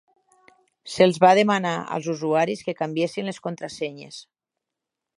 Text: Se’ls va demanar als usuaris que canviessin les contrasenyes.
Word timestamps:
Se’ls 0.93 1.19
va 1.25 1.33
demanar 1.41 1.75
als 1.97 2.09
usuaris 2.15 2.65
que 2.69 2.77
canviessin 2.83 3.31
les 3.33 3.43
contrasenyes. 3.49 4.23